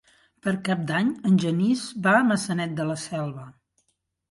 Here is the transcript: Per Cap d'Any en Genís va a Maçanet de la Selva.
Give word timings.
Per 0.45 0.53
Cap 0.69 0.79
d'Any 0.91 1.11
en 1.33 1.35
Genís 1.43 1.85
va 2.09 2.15
a 2.21 2.25
Maçanet 2.31 2.75
de 2.83 2.91
la 2.95 2.99
Selva. 3.05 3.49